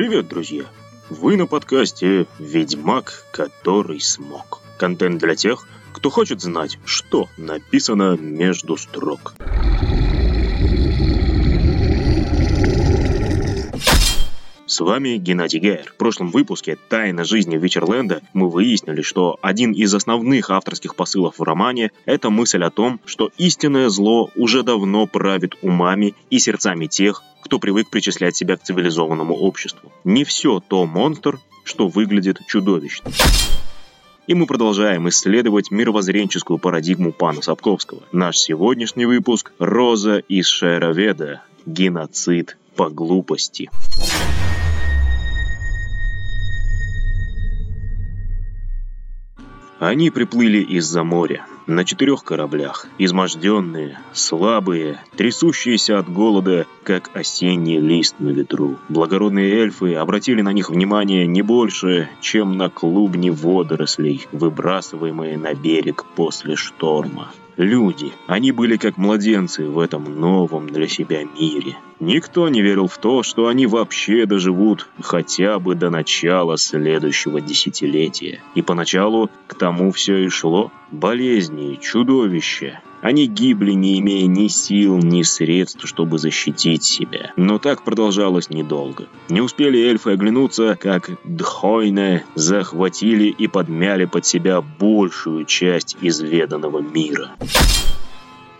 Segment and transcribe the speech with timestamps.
[0.00, 0.64] Привет, друзья!
[1.10, 4.62] Вы на подкасте «Ведьмак, который смог».
[4.78, 9.34] Контент для тех, кто хочет знать, что написано между строк.
[14.80, 15.92] С вами Геннадий Гайер.
[15.92, 21.42] В прошлом выпуске «Тайна жизни Вичерленда» мы выяснили, что один из основных авторских посылов в
[21.42, 27.22] романе– это мысль о том, что истинное зло уже давно правит умами и сердцами тех,
[27.42, 29.92] кто привык причислять себя к цивилизованному обществу.
[30.04, 33.10] Не все то монстр, что выглядит чудовищно.
[34.26, 38.00] И мы продолжаем исследовать мировоззренческую парадигму пана Сапковского.
[38.12, 41.42] Наш сегодняшний выпуск– «Роза из Шароведа.
[41.66, 43.68] Геноцид по глупости».
[49.80, 58.16] Они приплыли из-за моря, на четырех кораблях, изможденные, слабые, трясущиеся от голода, как осенний лист
[58.18, 58.78] на ветру.
[58.88, 66.04] Благородные эльфы обратили на них внимание не больше, чем на клубни водорослей, выбрасываемые на берег
[66.16, 67.32] после шторма.
[67.60, 71.76] Люди, они были как младенцы в этом новом для себя мире.
[72.00, 78.40] Никто не верил в то, что они вообще доживут хотя бы до начала следующего десятилетия.
[78.54, 80.72] И поначалу к тому все и шло.
[80.90, 87.32] Болезни, чудовища, они гибли, не имея ни сил, ни средств, чтобы защитить себя.
[87.36, 89.06] Но так продолжалось недолго.
[89.28, 97.30] Не успели эльфы оглянуться, как Дхойне захватили и подмяли под себя большую часть изведанного мира.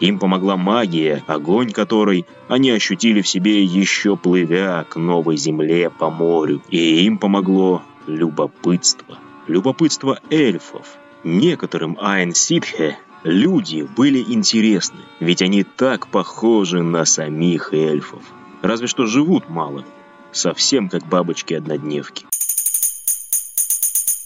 [0.00, 6.10] Им помогла магия, огонь которой они ощутили в себе еще плывя к новой земле по
[6.10, 6.62] морю.
[6.68, 9.18] И им помогло любопытство.
[9.48, 10.98] Любопытство эльфов.
[11.24, 18.22] Некоторым Айн Ситхе Люди были интересны, ведь они так похожи на самих эльфов.
[18.62, 19.84] Разве что живут мало,
[20.30, 22.26] совсем как бабочки-однодневки.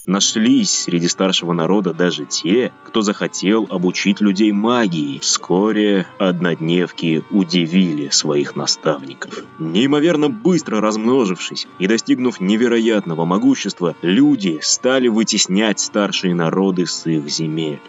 [0.05, 5.19] Нашлись среди старшего народа даже те, кто захотел обучить людей магии.
[5.19, 9.45] Вскоре однодневки удивили своих наставников.
[9.59, 17.79] Неимоверно быстро размножившись и достигнув невероятного могущества, люди стали вытеснять старшие народы с их земель.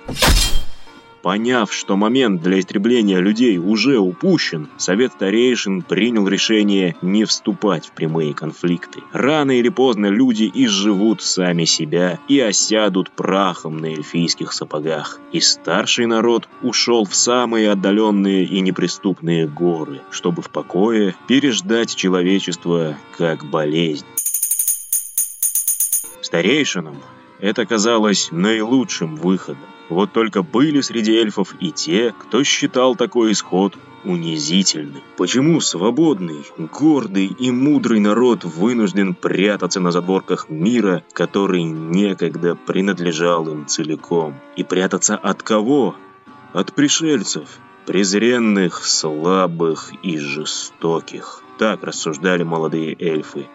[1.24, 7.92] Поняв, что момент для истребления людей уже упущен, Совет Старейшин принял решение не вступать в
[7.92, 9.00] прямые конфликты.
[9.10, 15.18] Рано или поздно люди изживут сами себя и осядут прахом на эльфийских сапогах.
[15.32, 22.98] И старший народ ушел в самые отдаленные и неприступные горы, чтобы в покое переждать человечество
[23.16, 24.04] как болезнь.
[26.20, 26.96] Старейшинам
[27.44, 29.66] это казалось наилучшим выходом.
[29.90, 35.02] Вот только были среди эльфов и те, кто считал такой исход унизительным.
[35.18, 43.66] Почему свободный, гордый и мудрый народ вынужден прятаться на задворках мира, который некогда принадлежал им
[43.66, 44.36] целиком?
[44.56, 45.96] И прятаться от кого?
[46.54, 51.42] От пришельцев, презренных, слабых и жестоких.
[51.58, 53.48] Так рассуждали молодые эльфы.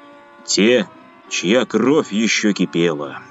[0.45, 0.87] Те,
[1.27, 3.23] чья кровь еще кипела.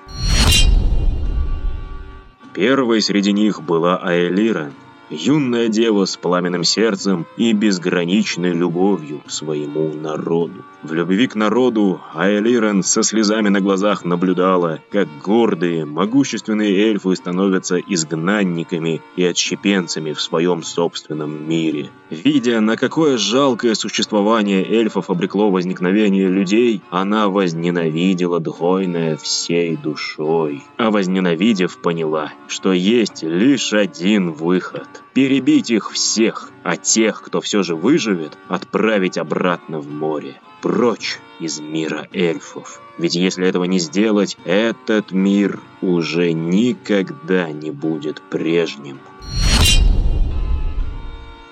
[2.59, 4.73] Первой среди них была Аэлира,
[5.11, 10.65] юная дева с пламенным сердцем и безграничной любовью к своему народу.
[10.83, 17.79] В любви к народу Айлирен со слезами на глазах наблюдала, как гордые, могущественные эльфы становятся
[17.79, 21.91] изгнанниками и отщепенцами в своем собственном мире.
[22.11, 30.63] Видя, на какое жалкое существование эльфов обрекло возникновение людей, она возненавидела Дхойное всей душой.
[30.77, 37.63] А возненавидев, поняла, что есть лишь один выход– перебить их всех, а тех, кто все
[37.63, 42.81] же выживет, отправить обратно в море прочь из мира эльфов.
[42.99, 48.99] Ведь если этого не сделать, этот мир уже никогда не будет прежним.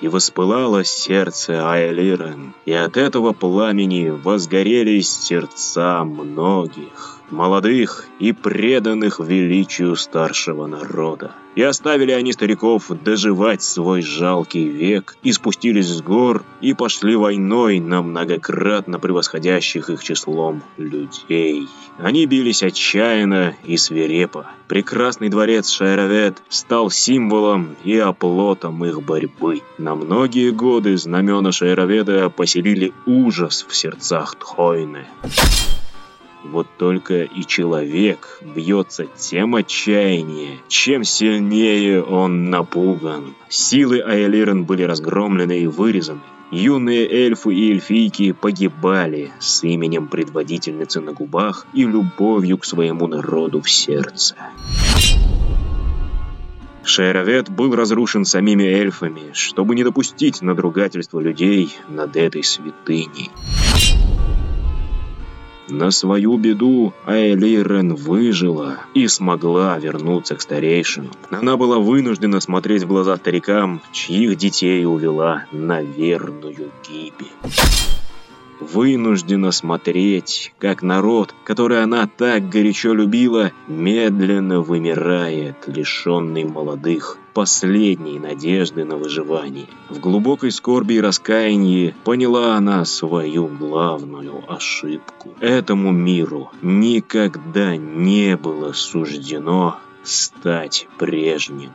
[0.00, 9.96] И воспылало сердце Айлирен, и от этого пламени возгорелись сердца многих молодых и преданных величию
[9.96, 11.32] старшего народа.
[11.54, 17.80] И оставили они стариков доживать свой жалкий век, и спустились с гор, и пошли войной
[17.80, 21.66] на многократно превосходящих их числом людей.
[21.98, 24.50] Они бились отчаянно и свирепо.
[24.68, 29.62] Прекрасный дворец Шайровет стал символом и оплотом их борьбы.
[29.86, 35.06] На многие годы знамена Шайроведа поселили ужас в сердцах Тхойны.
[36.42, 43.36] Вот только и человек бьется тем отчаяннее, чем сильнее он напуган.
[43.48, 46.22] Силы Айлирен были разгромлены и вырезаны.
[46.50, 53.60] юные эльфы и эльфийки погибали с именем предводительницы на губах и любовью к своему народу
[53.60, 54.34] в сердце.
[56.86, 63.32] Шейровед был разрушен самими эльфами, чтобы не допустить надругательства людей над этой святыней.
[65.68, 71.10] На свою беду Айлирен выжила и смогла вернуться к старейшину.
[71.30, 77.32] Она была вынуждена смотреть в глаза старикам, чьих детей увела на верную гибель
[78.60, 88.84] вынуждена смотреть, как народ, который она так горячо любила, медленно вымирает, лишенный молодых, последней надежды
[88.84, 89.66] на выживание.
[89.90, 95.34] В глубокой скорби и раскаянии поняла она свою главную ошибку.
[95.40, 101.72] Этому миру никогда не было суждено стать прежним.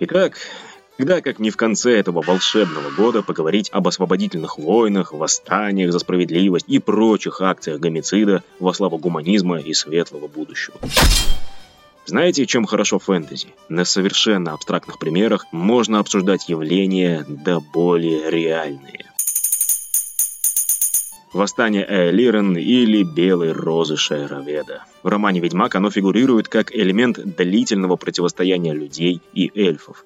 [0.00, 0.38] Итак,
[0.96, 6.66] когда, как не в конце этого волшебного года, поговорить об освободительных войнах, восстаниях за справедливость
[6.68, 10.76] и прочих акциях гомицида во славу гуманизма и светлого будущего.
[12.06, 13.48] Знаете, чем хорошо фэнтези?
[13.68, 19.07] На совершенно абстрактных примерах можно обсуждать явления да более реальные.
[21.32, 24.84] Восстание Эолирен или Белой Розы Шейроведа.
[25.02, 30.04] В романе «Ведьмак» оно фигурирует как элемент длительного противостояния людей и эльфов.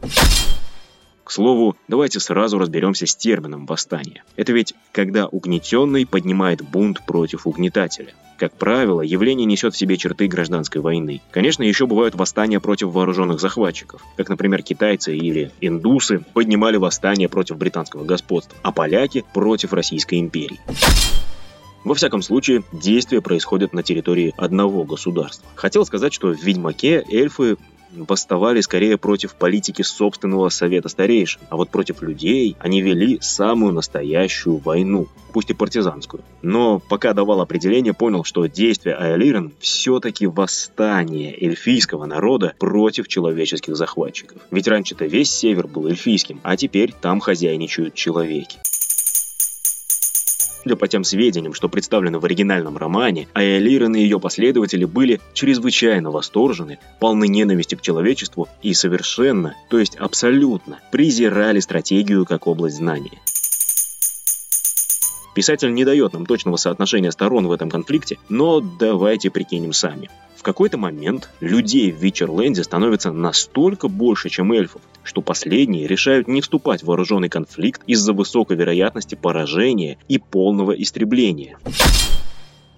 [1.24, 4.24] К слову, давайте сразу разберемся с термином «восстание».
[4.36, 8.12] Это ведь когда угнетенный поднимает бунт против угнетателя.
[8.38, 11.20] Как правило, явление несет в себе черты гражданской войны.
[11.30, 17.56] Конечно, еще бывают восстания против вооруженных захватчиков, как, например, китайцы или индусы поднимали восстание против
[17.56, 20.58] британского господства, а поляки против Российской империи.
[21.84, 25.48] Во всяком случае, действия происходят на территории одного государства.
[25.54, 27.56] Хотел сказать, что в «Ведьмаке» эльфы
[27.94, 34.56] восставали скорее против политики собственного совета старейшин, а вот против людей они вели самую настоящую
[34.56, 36.22] войну, пусть и партизанскую.
[36.42, 44.38] Но пока давал определение, понял, что действия Айлирен все-таки восстание эльфийского народа против человеческих захватчиков.
[44.50, 48.58] Ведь раньше-то весь север был эльфийским, а теперь там хозяйничают человеки.
[50.62, 56.10] Судя по тем сведениям, что представлены в оригинальном романе, Аэлирен и ее последователи были чрезвычайно
[56.10, 63.20] восторжены, полны ненависти к человечеству и совершенно, то есть абсолютно, презирали стратегию как область знания.
[65.34, 70.10] Писатель не дает нам точного соотношения сторон в этом конфликте, но давайте прикинем сами.
[70.36, 76.40] В какой-то момент людей в Вичерленде становится настолько больше, чем эльфов, что последние решают не
[76.40, 81.58] вступать в вооруженный конфликт из-за высокой вероятности поражения и полного истребления.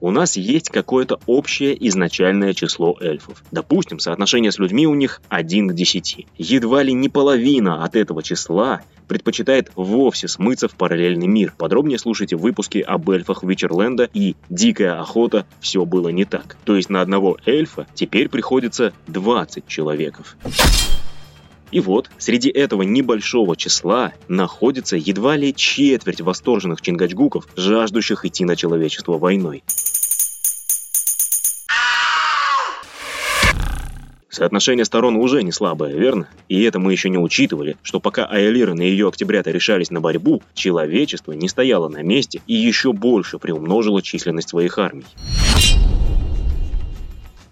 [0.05, 3.43] У нас есть какое-то общее изначальное число эльфов.
[3.51, 6.27] Допустим, соотношение с людьми у них 1 к 10.
[6.37, 11.55] Едва ли не половина от этого числа предпочитает вовсе смыться в параллельный мир.
[11.57, 15.47] Подробнее слушайте выпуски об эльфах Вичерленда и «Дикая охота.
[15.61, 16.59] Все было не так».
[16.67, 20.37] То есть на одного эльфа теперь приходится 20 человеков.
[21.71, 28.55] И вот, среди этого небольшого числа находится едва ли четверть восторженных чингачгуков, жаждущих идти на
[28.55, 29.65] человечество войной.
[34.35, 36.29] Соотношение сторон уже не слабое, верно?
[36.49, 40.43] И это мы еще не учитывали, что пока Айлирен и ее октябрята решались на борьбу,
[40.55, 45.07] человечество не стояло на месте и еще больше приумножило численность своих армий.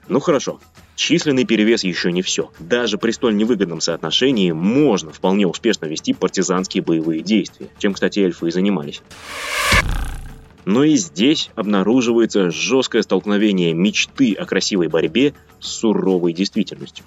[0.09, 0.59] Ну хорошо,
[0.97, 2.51] Численный перевес еще не все.
[2.59, 8.49] Даже при столь невыгодном соотношении можно вполне успешно вести партизанские боевые действия, чем, кстати, эльфы
[8.49, 9.03] и занимались.
[10.65, 17.05] Но и здесь обнаруживается жесткое столкновение мечты о красивой борьбе с суровой действительностью.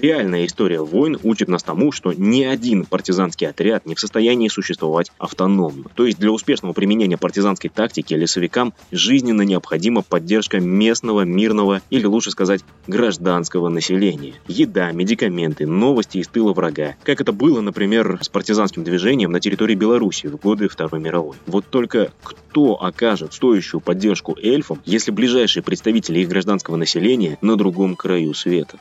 [0.00, 5.12] Реальная история войн учит нас тому, что ни один партизанский отряд не в состоянии существовать
[5.18, 5.84] автономно.
[5.94, 12.30] То есть для успешного применения партизанской тактики лесовикам жизненно необходима поддержка местного, мирного или лучше
[12.30, 14.34] сказать гражданского населения.
[14.48, 16.96] Еда, медикаменты, новости из тыла врага.
[17.02, 21.36] Как это было, например, с партизанским движением на территории Беларуси в годы Второй мировой.
[21.46, 27.96] Вот только кто окажет стоящую поддержку эльфам, если ближайшие представители их гражданского населения на другом
[27.96, 28.78] краю света?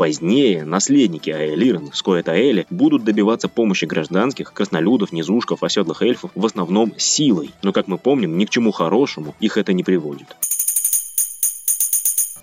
[0.00, 7.50] Позднее наследники Аэлирен, Скоэтаэли, будут добиваться помощи гражданских, краснолюдов, низушков, оседлых эльфов в основном силой,
[7.62, 10.34] но, как мы помним, ни к чему хорошему их это не приводит.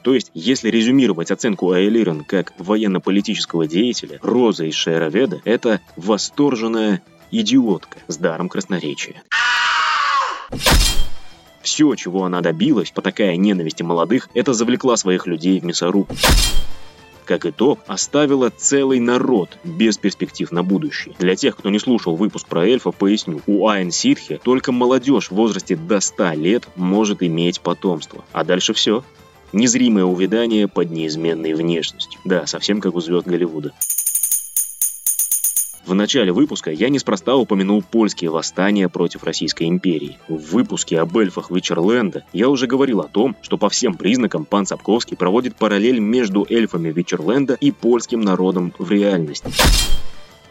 [0.03, 7.97] То есть, если резюмировать оценку Аэлирен как военно-политического деятеля, Роза из Шейроведа– это восторженная идиотка
[8.07, 9.23] с даром красноречия.
[11.63, 16.15] Все, чего она добилась, по такая ненависти молодых, это завлекла своих людей в мясорубку.
[17.27, 21.13] Как итог, оставила целый народ без перспектив на будущее.
[21.19, 23.41] Для тех, кто не слушал выпуск про эльфа, поясню.
[23.45, 28.25] У Айн Ситхи только молодежь в возрасте до 100 лет может иметь потомство.
[28.31, 29.03] А дальше все.
[29.53, 32.19] Незримое увядание под неизменной внешностью.
[32.25, 33.73] Да, совсем как у звезд Голливуда.
[35.87, 40.17] В начале выпуска я неспроста упомянул польские восстания против Российской империи.
[40.27, 44.65] В выпуске об эльфах Вичерленда я уже говорил о том, что по всем признакам пан
[44.65, 49.49] Сапковский проводит параллель между эльфами Вичерленда и польским народом в реальности.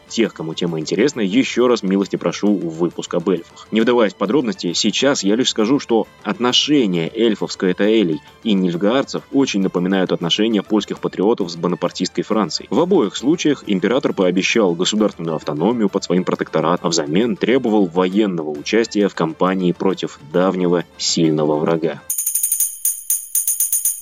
[0.09, 3.67] Тех, кому тема интересна, еще раз милости прошу в выпуск об эльфах.
[3.71, 9.23] Не вдаваясь в подробности, сейчас я лишь скажу, что отношения эльфов с Каэтаэлей и нильфгаарцев
[9.33, 12.69] очень напоминают отношения польских патриотов с бонапартистской Францией.
[12.71, 19.09] В обоих случаях император пообещал государственную автономию под своим протекторатом, а взамен требовал военного участия
[19.09, 22.01] в кампании против давнего сильного врага.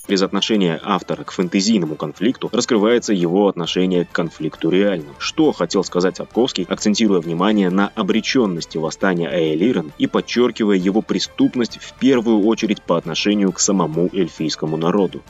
[0.07, 5.15] Без отношения автора к фэнтезийному конфликту раскрывается его отношение к конфликту реальному.
[5.19, 11.95] Что хотел сказать Сапковский, акцентируя внимание на обреченности восстания Аэлирен и подчеркивая его преступность в
[11.95, 15.23] первую очередь по отношению к самому эльфийскому народу.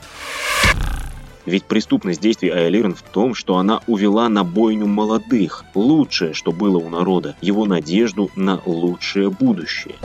[1.45, 6.77] Ведь преступность действий Аэлирен в том, что она увела на бойню молодых, лучшее, что было
[6.77, 9.95] у народа, его надежду на лучшее будущее.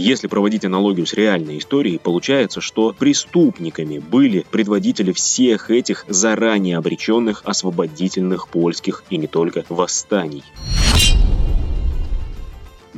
[0.00, 7.42] Если проводить аналогию с реальной историей, получается, что преступниками были предводители всех этих заранее обреченных
[7.44, 10.42] освободительных польских и не только восстаний.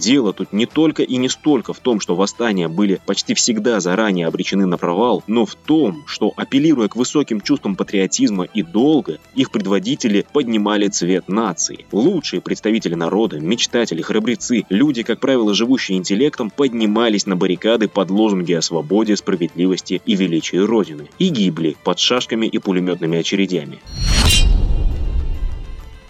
[0.03, 4.27] Дело тут не только и не столько в том, что восстания были почти всегда заранее
[4.27, 9.53] обречены на провал, но в том, что, апеллируя к высоким чувствам патриотизма и долга, их
[9.53, 11.87] предводители поднимали цвет нации.
[11.93, 18.55] Лучшие представители народа, мечтатели, храбрецы, люди, как правило, живущие интеллектом, поднимались на баррикады под лозунги
[18.55, 23.79] о свободе, справедливости и величии Родины и гибли под шашками и пулеметными очередями.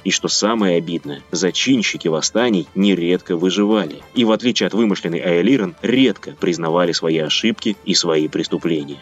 [0.05, 4.03] И что самое обидное, зачинщики восстаний нередко выживали.
[4.15, 9.01] И в отличие от вымышленной Айлирен, редко признавали свои ошибки и свои преступления.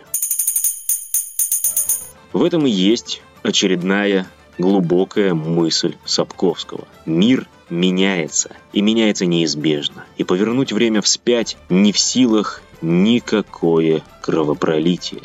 [2.33, 4.27] В этом и есть очередная
[4.59, 6.87] глубокая мысль Сапковского.
[7.07, 10.05] Мир меняется, и меняется неизбежно.
[10.17, 15.23] И повернуть время вспять не в силах никакое кровопролитие.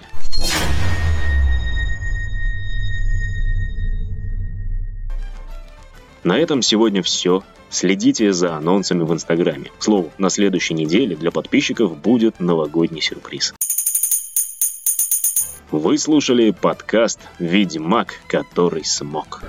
[6.26, 7.44] На этом сегодня все.
[7.70, 9.70] Следите за анонсами в Инстаграме.
[9.78, 13.54] К слову, на следующей неделе для подписчиков будет новогодний сюрприз.
[15.70, 19.44] Вы слушали подкаст «Ведьмак, который смог».